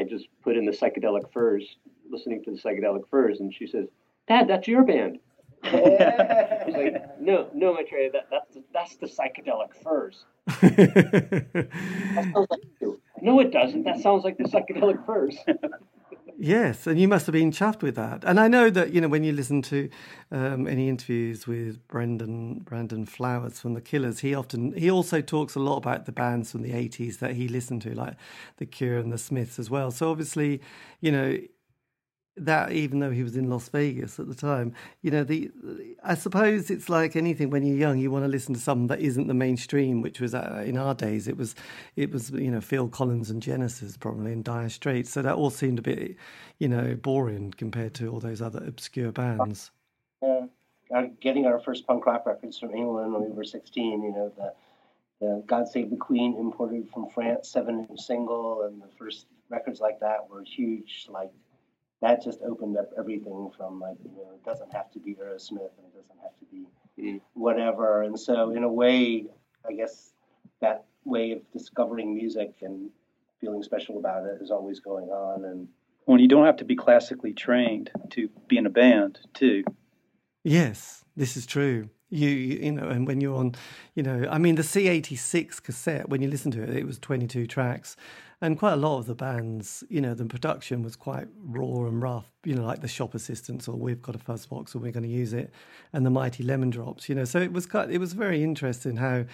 [0.00, 1.76] I just put in the psychedelic furs,
[2.10, 3.88] listening to the psychedelic furs, and she says,
[4.28, 5.18] Dad, that's your band.
[6.66, 10.24] He's like, no, no, Maitreya, that, that's, the, that's the psychedelic furs.
[10.62, 12.60] like
[13.22, 13.84] no, it doesn't.
[13.84, 15.36] That sounds like the psychedelic furs.
[16.38, 18.24] yes, and you must have been chuffed with that.
[18.24, 19.88] And I know that you know when you listen to
[20.32, 25.54] um, any interviews with Brendan Brandon Flowers from the Killers, he often he also talks
[25.54, 28.16] a lot about the bands from the eighties that he listened to, like
[28.56, 29.92] the Cure and the Smiths as well.
[29.92, 30.60] So obviously,
[31.00, 31.38] you know,
[32.36, 35.50] that even though he was in Las Vegas at the time, you know, the
[36.02, 39.00] I suppose it's like anything when you're young, you want to listen to something that
[39.00, 41.54] isn't the mainstream, which was uh, in our days it was
[41.96, 45.50] it was you know Phil Collins and Genesis probably in Dire Straits, so that all
[45.50, 46.16] seemed a bit
[46.58, 49.70] you know boring compared to all those other obscure bands.
[50.22, 50.46] Yeah,
[51.20, 54.52] getting our first punk rock records from England when we were 16, you know the.
[55.20, 59.78] The God Save the Queen imported from France seven inch single, and the first records
[59.78, 61.30] like that were huge, like
[62.02, 65.70] that just opened up everything from like you know it doesn't have to be Aerosmith
[65.78, 66.66] and it doesn't have to be
[66.98, 67.20] mm.
[67.34, 68.02] whatever.
[68.02, 69.26] And so in a way,
[69.66, 70.12] I guess
[70.60, 72.90] that way of discovering music and
[73.40, 75.44] feeling special about it is always going on.
[75.44, 75.68] And
[76.04, 79.64] when you don't have to be classically trained to be in a band too.
[80.44, 81.88] Yes, this is true.
[82.10, 83.54] You, you know, and when you're on,
[83.94, 87.46] you know, I mean, the C86 cassette, when you listen to it, it was 22
[87.46, 87.96] tracks
[88.42, 92.02] and quite a lot of the bands, you know, the production was quite raw and
[92.02, 92.26] rough.
[92.42, 95.04] You know, like the shop assistants, or we've got a fuzz box, and we're going
[95.04, 95.52] to use it,
[95.92, 97.08] and the mighty lemon drops.
[97.08, 99.26] You know, so it was quite, it was very interesting how,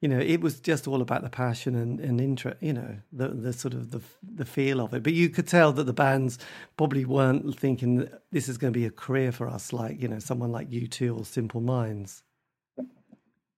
[0.00, 2.60] you know, it was just all about the passion and, and interest.
[2.60, 5.04] You know, the the sort of the the feel of it.
[5.04, 6.40] But you could tell that the bands
[6.76, 10.18] probably weren't thinking this is going to be a career for us, like you know,
[10.18, 12.24] someone like U2 or Simple Minds.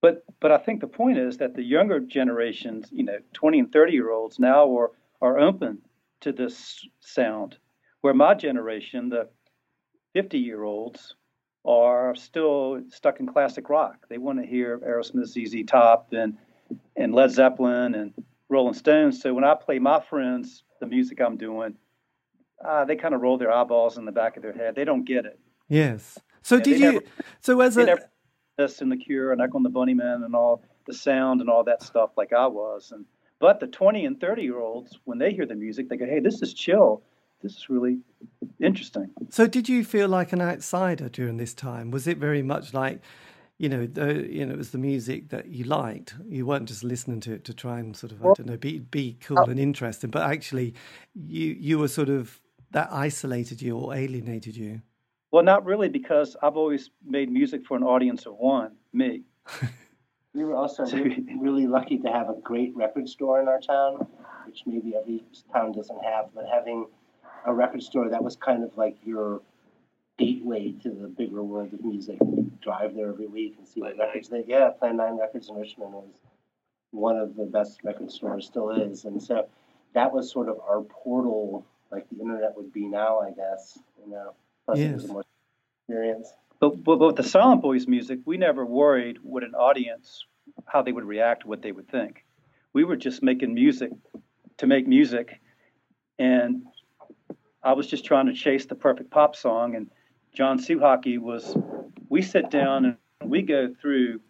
[0.02, 3.72] But but I think the point is that the younger generations, you know, 20 and
[3.72, 5.78] 30 year olds now are are open
[6.20, 7.56] to this sound,
[8.00, 9.28] where my generation, the
[10.14, 11.14] 50 year olds,
[11.64, 14.06] are still stuck in classic rock.
[14.08, 16.38] They want to hear Aerosmith, ZZ Top, and
[16.96, 18.14] and Led Zeppelin and
[18.48, 19.20] Rolling Stones.
[19.20, 21.74] So when I play my friends the music I'm doing,
[22.64, 24.74] uh, they kind of roll their eyeballs in the back of their head.
[24.74, 25.38] They don't get it.
[25.68, 26.18] Yes.
[26.42, 26.92] So did you?
[26.92, 27.04] Never,
[27.40, 28.10] so as a never,
[28.60, 31.64] this and the Cure and Echo and the Bunnymen and all the sound and all
[31.64, 32.92] that stuff like I was.
[32.92, 33.04] And
[33.38, 36.20] but the 20 and 30 year olds, when they hear the music, they go, "Hey,
[36.20, 37.02] this is chill.
[37.42, 37.98] This is really
[38.60, 41.90] interesting." So, did you feel like an outsider during this time?
[41.90, 43.00] Was it very much like?
[43.56, 46.14] You know, the, you know, it was the music that you liked.
[46.26, 48.78] You weren't just listening to it to try and sort of, I don't know, be
[48.78, 49.50] be cool oh.
[49.50, 50.08] and interesting.
[50.08, 50.72] But actually,
[51.14, 54.80] you you were sort of that isolated you or alienated you.
[55.30, 59.22] Well, not really, because I've always made music for an audience of one, me.
[60.32, 64.06] We were also really, really lucky to have a great record store in our town,
[64.46, 66.86] which maybe every town doesn't have, but having
[67.46, 69.40] a record store that was kind of like your
[70.18, 72.18] gateway to the bigger world of music.
[72.20, 75.48] You drive there every week and see what Plan records they yeah, Plan Nine Records
[75.48, 76.20] in Richmond was
[76.92, 79.06] one of the best record stores, still is.
[79.06, 79.48] And so
[79.94, 83.78] that was sort of our portal, like the internet would be now, I guess.
[84.04, 84.34] You know,
[84.70, 85.24] plus it was a Yes.
[85.88, 86.32] experience.
[86.60, 90.26] But, but, but with the Silent Boys music, we never worried what an audience,
[90.66, 92.24] how they would react, what they would think.
[92.72, 93.90] We were just making music
[94.58, 95.40] to make music.
[96.18, 96.64] And
[97.62, 99.74] I was just trying to chase the perfect pop song.
[99.74, 99.90] And
[100.34, 101.56] John Suhaki was,
[102.08, 102.96] we sit down and
[103.30, 104.20] we go through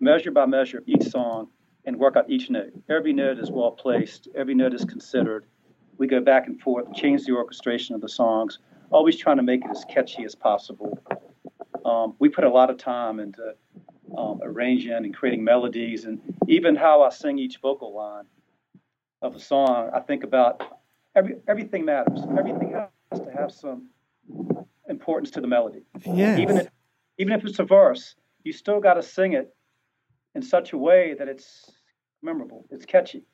[0.00, 1.48] measure by measure each song
[1.86, 2.72] and work out each note.
[2.90, 5.46] Every note is well placed, every note is considered.
[5.98, 8.58] We go back and forth, change the orchestration of the songs,
[8.90, 10.98] always trying to make it as catchy as possible.
[11.84, 13.54] Um, we put a lot of time into
[14.16, 18.24] um, arranging and creating melodies, and even how I sing each vocal line
[19.22, 19.90] of a song.
[19.94, 20.62] I think about
[21.14, 22.20] every everything matters.
[22.38, 22.72] Everything
[23.10, 23.88] has to have some
[24.88, 25.82] importance to the melody.
[26.04, 26.38] Yes.
[26.38, 26.68] Even if,
[27.18, 29.54] even if it's a verse, you still got to sing it
[30.34, 31.70] in such a way that it's
[32.22, 33.24] memorable, it's catchy.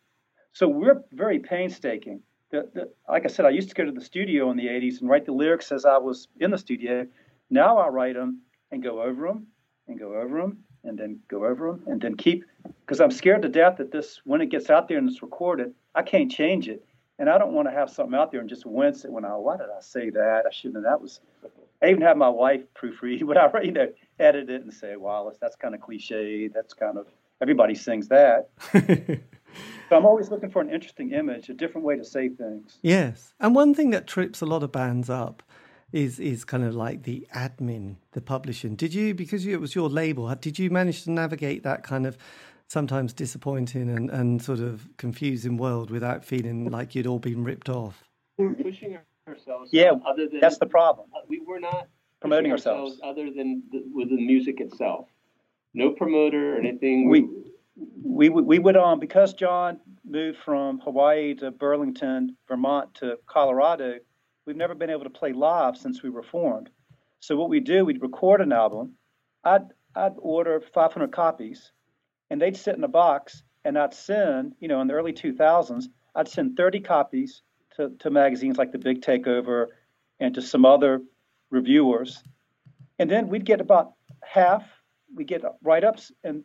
[0.53, 2.23] So we're very painstaking.
[2.53, 5.01] The, the, like I said, I used to go to the studio in the 80s
[5.01, 7.07] and write the lyrics as I was in the studio.
[7.49, 9.47] Now I write them and go over them
[9.89, 12.45] and go over them and then go over them and then keep,
[12.85, 15.73] because I'm scared to death that this, when it gets out there and it's recorded,
[15.95, 16.85] I can't change it.
[17.19, 19.31] And I don't want to have something out there and just wince it when I,
[19.31, 20.43] why did I say that?
[20.47, 21.21] I shouldn't have, that was,
[21.83, 23.89] I even had my wife proofread what I, you know,
[24.19, 26.49] edit it and say, Wallace, that's kind of cliche.
[26.49, 27.07] That's kind of,
[27.41, 28.51] everybody sings that.
[29.89, 32.79] So I'm always looking for an interesting image, a different way to say things.
[32.83, 35.43] Yes, and one thing that trips a lot of bands up
[35.93, 38.75] is is kind of like the admin, the publishing.
[38.77, 40.35] Did you because you, it was your label?
[40.37, 42.17] Did you manage to navigate that kind of
[42.69, 47.69] sometimes disappointing and, and sort of confusing world without feeling like you'd all been ripped
[47.69, 48.05] off?
[48.39, 48.97] We were pushing
[49.29, 49.69] ourselves.
[49.73, 51.09] Yeah, other than That's the problem.
[51.15, 51.89] uh, we were not
[52.23, 52.99] Promoting pushing ourselves.
[53.05, 55.09] other than the, with the music itself.
[55.75, 57.11] No promoter or anything.
[57.11, 57.29] We
[57.77, 63.99] we we would um because John moved from Hawaii to Burlington, Vermont to Colorado.
[64.47, 66.71] We've never been able to play live since we were formed.
[67.21, 68.95] So what we do, we'd record an album.
[69.45, 71.73] I'd I'd order 500 copies,
[72.31, 75.85] and they'd sit in a box, and I'd send, you know, in the early 2000s,
[76.15, 77.43] I'd send 30 copies
[77.77, 79.67] to, to magazines like the Big Takeover,
[80.19, 81.03] and to some other
[81.51, 82.23] reviewers,
[82.99, 84.65] and then we'd get about half.
[85.15, 86.45] We get write-ups, and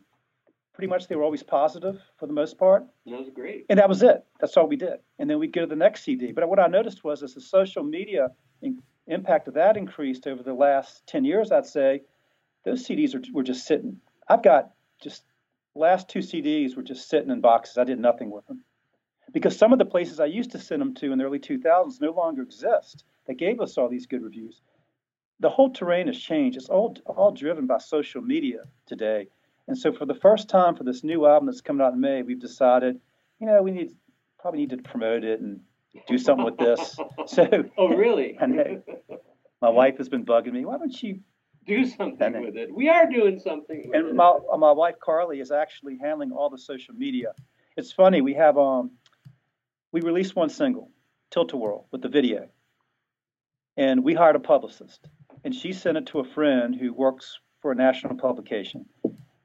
[0.78, 2.84] pretty much they were always positive for the most part.
[3.04, 3.66] And that was great.
[3.68, 4.24] And that was it.
[4.38, 5.00] That's all we did.
[5.18, 6.30] And then we'd go to the next CD.
[6.30, 8.28] But what I noticed was as the social media
[8.62, 12.02] in, impact of that increased over the last 10 years, I'd say,
[12.64, 13.96] those CDs are, were just sitting.
[14.28, 14.70] I've got
[15.02, 15.24] just
[15.74, 17.76] last two CDs were just sitting in boxes.
[17.76, 18.62] I did nothing with them.
[19.32, 22.00] Because some of the places I used to send them to in the early 2000s
[22.00, 23.02] no longer exist.
[23.26, 24.62] They gave us all these good reviews.
[25.40, 26.56] The whole terrain has changed.
[26.56, 29.26] It's all, all driven by social media today.
[29.68, 32.22] And so for the first time for this new album that's coming out in May,
[32.22, 32.98] we've decided,
[33.38, 33.94] you know, we need
[34.40, 35.60] probably need to promote it and
[36.06, 36.96] do something with this.
[37.26, 38.38] So Oh, really?
[38.40, 38.82] I know.
[39.60, 40.64] my wife has been bugging me.
[40.64, 41.20] Why don't you?
[41.66, 42.74] Do something with it.
[42.74, 46.56] We are doing something with And my my wife Carly is actually handling all the
[46.56, 47.32] social media.
[47.76, 48.22] It's funny.
[48.22, 48.92] We have um,
[49.92, 50.90] we released one single,
[51.30, 52.48] Tilt a Whirl, with the video,
[53.76, 55.08] and we hired a publicist,
[55.44, 58.86] and she sent it to a friend who works for a national publication,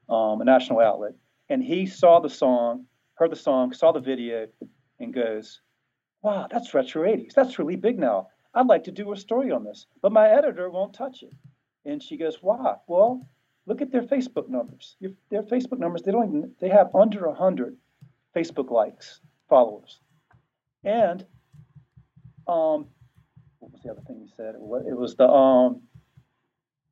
[0.08, 1.14] um, a national outlet,
[1.48, 4.46] and he saw the song, heard the song, saw the video,
[5.00, 5.60] and goes,
[6.22, 7.34] "Wow, that's retro '80s.
[7.34, 8.28] That's really big now.
[8.54, 11.32] I'd like to do a story on this, but my editor won't touch it."
[11.84, 13.26] And she goes, "Why?" Well,
[13.66, 14.96] look at their Facebook numbers.
[15.00, 17.76] Your, their Facebook numbers, they don't even, they have under 100
[18.34, 20.00] Facebook likes, followers.
[20.84, 21.24] And
[22.46, 22.86] um,
[23.58, 24.54] what was the other thing you said?
[24.54, 25.82] It was, it was the, um,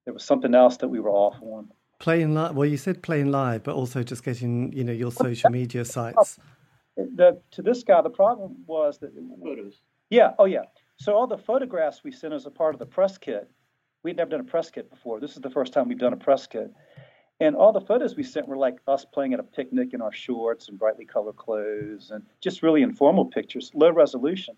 [0.05, 1.69] there was something else that we were off on.
[2.03, 2.57] Playing live.
[2.57, 6.37] Well, you said playing live, but also just getting you know your social media sites.
[6.97, 9.77] The, to this guy, the problem was that, Photos.
[10.11, 10.65] yeah, oh yeah.
[10.97, 13.49] So all the photographs we sent as a part of the press kit,
[14.03, 15.21] we'd never done a press kit before.
[15.21, 16.73] This is the first time we've done a press kit.
[17.39, 20.13] And all the photos we sent were like us playing at a picnic in our
[20.13, 24.57] shorts and brightly colored clothes and just really informal pictures, low resolution.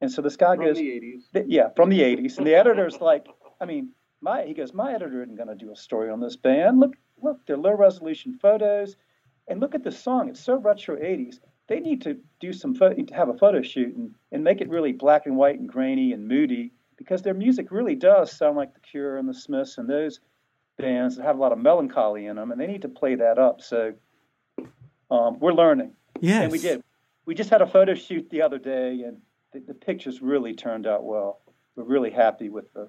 [0.00, 1.32] And so this guy From goes, the 80s.
[1.32, 2.36] th- yeah, from the 80s.
[2.38, 3.28] And the editor's like,
[3.60, 3.90] I mean,
[4.20, 6.80] my he goes, my editor isn't going to do a story on this band.
[6.80, 8.96] Look, look, they're low resolution photos,
[9.48, 10.28] and look at this song.
[10.28, 11.36] It's so retro 80s.
[11.68, 14.68] They need to do some photo, to have a photo shoot and, and make it
[14.68, 18.74] really black and white and grainy and moody because their music really does sound like
[18.74, 20.20] The Cure and The Smiths and those
[20.78, 23.38] bands that have a lot of melancholy in them, and they need to play that
[23.38, 23.62] up.
[23.62, 23.94] So
[25.10, 25.92] um, we're learning.
[26.20, 26.42] Yes.
[26.42, 26.82] And we did.
[27.24, 29.18] We just had a photo shoot the other day, and
[29.52, 31.40] the, the pictures really turned out well.
[31.76, 32.88] We're really happy with the.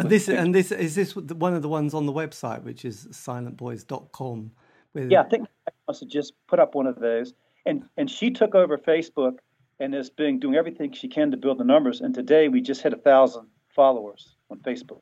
[0.00, 3.06] And this and this is this one of the ones on the website, which is
[3.08, 4.52] silentboys.com.
[4.94, 5.10] With...
[5.10, 7.32] Yeah, I think I must have just put up one of those,
[7.66, 9.38] and and she took over Facebook
[9.78, 12.00] and has been doing everything she can to build the numbers.
[12.00, 15.00] And today we just hit a thousand followers on Facebook.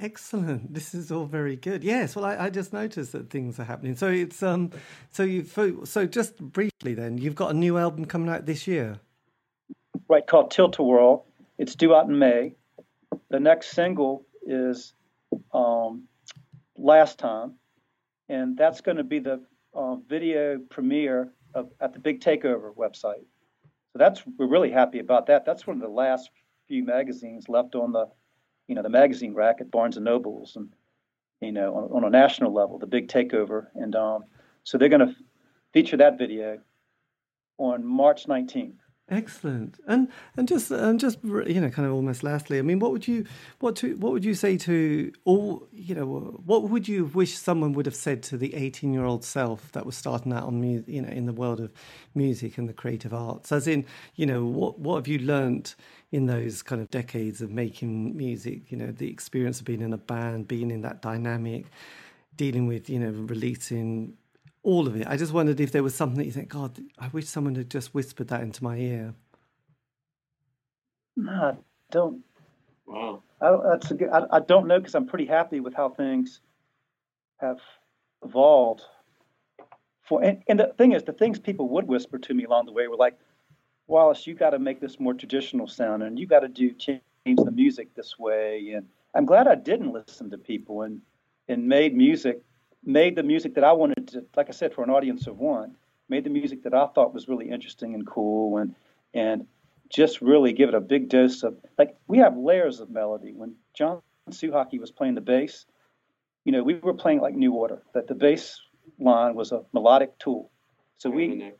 [0.00, 0.74] Excellent.
[0.74, 1.82] This is all very good.
[1.82, 2.14] Yes.
[2.14, 3.96] Well, I, I, just noticed that things are happening.
[3.96, 4.70] So it's um,
[5.10, 5.44] so you
[5.84, 9.00] so just briefly then, you've got a new album coming out this year.
[10.08, 11.24] Right, called Tilt a Whirl.
[11.56, 12.54] It's due out in May.
[13.30, 14.94] The next single is
[15.54, 16.04] um,
[16.76, 17.54] Last Time,
[18.28, 19.40] and that's going to be the
[19.74, 23.24] uh, video premiere of, at the Big Takeover website.
[23.92, 25.44] So that's we're really happy about that.
[25.44, 26.30] That's one of the last
[26.68, 28.06] few magazines left on the
[28.68, 30.72] you know the magazine rack at Barnes and Nobles and
[31.40, 34.24] you know on, on a national level, the big takeover, and um,
[34.64, 35.14] so they're going to
[35.72, 36.58] feature that video
[37.58, 38.76] on March 19th.
[39.12, 39.80] Excellent.
[39.88, 40.06] And
[40.36, 43.26] and just and just you know, kind of almost lastly, I mean, what would you
[43.58, 46.06] what to what would you say to all you know,
[46.46, 49.84] what would you wish someone would have said to the eighteen year old self that
[49.84, 51.72] was starting out on music, you know, in the world of
[52.14, 53.50] music and the creative arts?
[53.50, 53.84] As in,
[54.14, 55.74] you know, what what have you learnt
[56.12, 58.70] in those kind of decades of making music?
[58.70, 61.66] You know, the experience of being in a band, being in that dynamic,
[62.36, 64.16] dealing with you know releasing
[64.62, 65.06] all of it.
[65.06, 67.70] I just wondered if there was something that you think, God, I wish someone had
[67.70, 69.14] just whispered that into my ear.
[71.16, 71.56] No,
[71.90, 72.22] don't.
[72.86, 73.22] Wow.
[73.40, 76.40] I, that's a good, I, I don't know because I'm pretty happy with how things
[77.38, 77.60] have
[78.24, 78.82] evolved.
[80.02, 82.72] For and, and the thing is, the things people would whisper to me along the
[82.72, 83.16] way were like,
[83.86, 87.00] Wallace, you got to make this more traditional sound, and you got to do change
[87.24, 88.72] the music this way.
[88.76, 91.00] And I'm glad I didn't listen to people and
[91.48, 92.42] and made music
[92.84, 95.76] made the music that I wanted to, like I said, for an audience of one,
[96.08, 98.74] made the music that I thought was really interesting and cool and
[99.12, 99.46] and
[99.88, 103.32] just really give it a big dose of like we have layers of melody.
[103.32, 104.00] When John
[104.30, 105.66] Suhaki was playing the bass,
[106.44, 108.60] you know, we were playing like New Order, that the bass
[108.98, 110.50] line was a melodic tool.
[110.98, 111.52] So we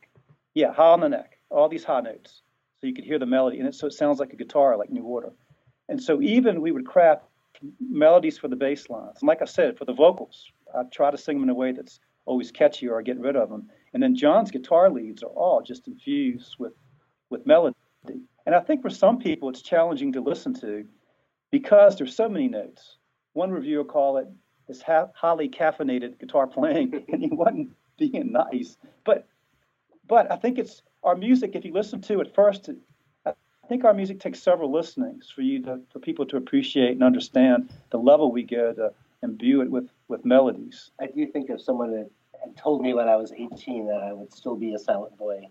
[0.53, 2.41] yeah, high on the neck, all these high notes.
[2.79, 4.89] So you could hear the melody and it so it sounds like a guitar like
[4.89, 5.33] New Order.
[5.89, 7.23] And so even we would craft
[7.79, 9.17] melodies for the bass lines.
[9.19, 11.71] And like I said, for the vocals, I try to sing them in a way
[11.71, 13.69] that's always catchy or I get rid of them.
[13.93, 16.73] And then John's guitar leads are all just infused with,
[17.29, 17.75] with melody.
[18.45, 20.85] And I think for some people it's challenging to listen to
[21.51, 22.97] because there's so many notes.
[23.33, 24.27] One reviewer called it
[24.67, 28.77] this ha- highly caffeinated guitar playing, and he wasn't being nice.
[29.05, 29.27] But
[30.07, 31.51] but I think it's our music.
[31.53, 32.69] If you listen to it first,
[33.25, 33.33] I
[33.67, 37.69] think our music takes several listenings for you to for people to appreciate and understand
[37.91, 38.93] the level we go to
[39.23, 40.91] imbue it with with melodies.
[40.99, 42.09] I do think if someone had,
[42.43, 45.47] had told me when I was 18 that I would still be a silent boy,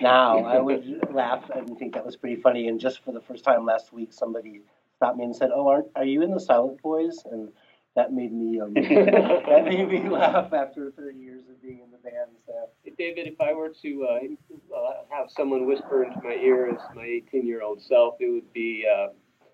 [0.00, 2.68] now I would laugh and think that was pretty funny.
[2.68, 4.62] And just for the first time last week, somebody
[4.96, 7.48] stopped me and said, "Oh, aren't are you in the Silent Boys?" And
[7.96, 11.98] that made me um, that made me laugh after 30 years of being in the
[11.98, 12.30] band.
[12.46, 12.52] So.
[12.98, 17.04] David, if I were to uh, uh, have someone whisper into my ear as my
[17.04, 19.08] 18 year old self, it would be uh,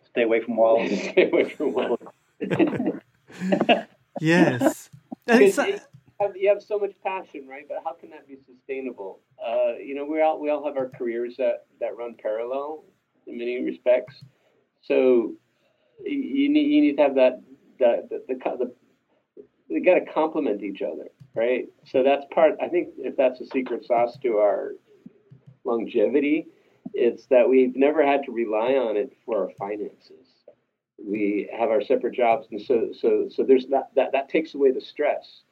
[0.05, 1.01] stay away from Wallace.
[1.11, 2.01] stay away from Wallace.
[4.23, 4.91] Yes.
[5.29, 5.53] you,
[6.21, 7.65] have, you have so much passion, right?
[7.69, 9.21] But how can that be sustainable?
[9.45, 12.85] Uh, you know, we all we all have our careers that that run parallel
[13.27, 14.23] in many respects.
[14.83, 15.35] So
[16.05, 17.43] you need you need to have that
[17.79, 18.73] the the, the, the
[19.69, 21.67] we got to complement each other, right?
[21.87, 22.57] So that's part.
[22.63, 24.73] I think if that's a secret sauce to our
[25.65, 26.49] longevity,
[26.93, 30.22] it's that we've never had to rely on it for our finances
[31.05, 34.71] we have our separate jobs, and so so so there's that that that takes away
[34.73, 35.43] the stress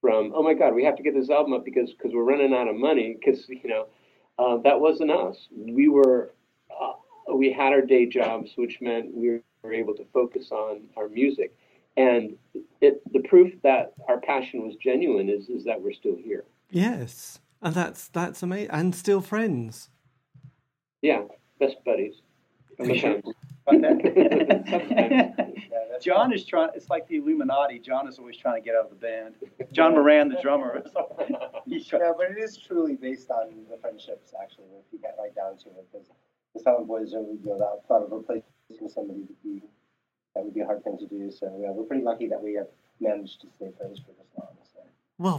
[0.00, 2.52] from oh my god we have to get this album up because because we're running
[2.52, 3.86] out of money because you know
[4.38, 5.48] uh, that wasn't us.
[5.54, 6.32] We were
[6.70, 6.92] uh,
[7.34, 11.54] we had our day jobs which meant we were able to focus on our music.
[11.96, 12.36] And
[12.80, 16.44] it the proof that our passion was genuine is is that we're still here.
[16.70, 17.38] Yes.
[17.60, 19.90] And that's that's amazing and still friends.
[21.02, 21.22] Yeah.
[21.58, 22.14] Best buddies
[26.00, 26.70] John is trying.
[26.74, 27.78] It's like the Illuminati.
[27.78, 29.36] John is always trying to get out of the band.
[29.72, 30.82] John Moran, the drummer.
[31.66, 34.34] yeah, but it is truly based on the friendships.
[34.40, 36.08] Actually, if you get right down to it, because
[36.54, 38.42] the Silent Boys are you know that thought of replacing
[38.88, 39.62] somebody would be
[40.34, 41.30] that would be a hard thing to do.
[41.30, 42.66] So yeah, we're pretty lucky that we have
[43.00, 44.56] managed to stay friends for this long.
[44.74, 44.80] So.
[45.18, 45.38] Well,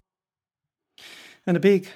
[1.45, 1.89] and a big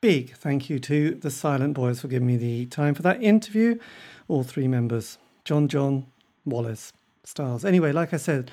[0.00, 3.78] big thank you to the Silent Boys for giving me the time for that interview.
[4.26, 6.06] All three members John John,
[6.44, 6.92] Wallace
[7.22, 7.64] Stars.
[7.64, 8.50] Anyway, like I said,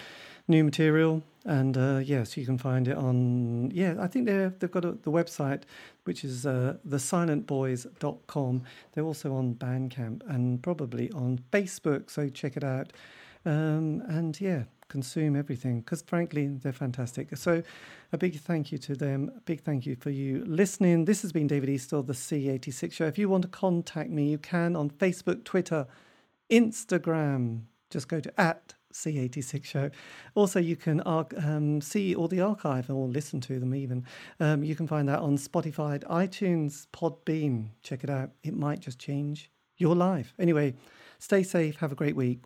[0.47, 3.71] new material, and uh, yes, you can find it on.
[3.73, 5.63] Yeah, I think they're they've got a, the website,
[6.03, 8.63] which is uh, thesilentboys.com.
[8.91, 12.93] They're also on Bandcamp and probably on Facebook, so check it out.
[13.43, 17.35] Um, and yeah, consume everything because frankly they're fantastic.
[17.35, 17.63] So
[18.11, 19.31] a big thank you to them.
[19.35, 21.05] A big thank you for you listening.
[21.05, 23.07] This has been David Eastaugh, the C86 Show.
[23.07, 25.87] If you want to contact me, you can on Facebook, Twitter,
[26.49, 27.63] Instagram.
[27.89, 29.89] Just go to at C86 show.
[30.35, 34.05] Also, you can um, see all the archive or listen to them even.
[34.39, 37.69] Um, you can find that on Spotify, iTunes, Podbean.
[37.81, 38.31] Check it out.
[38.43, 40.33] It might just change your life.
[40.39, 40.75] Anyway,
[41.19, 41.77] stay safe.
[41.77, 42.43] Have a great week.